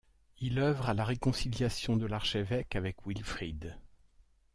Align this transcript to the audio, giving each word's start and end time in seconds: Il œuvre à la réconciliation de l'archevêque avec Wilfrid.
Il 0.39 0.57
œuvre 0.57 0.89
à 0.89 0.95
la 0.95 1.05
réconciliation 1.05 1.95
de 1.95 2.07
l'archevêque 2.07 2.75
avec 2.75 3.05
Wilfrid. 3.05 3.77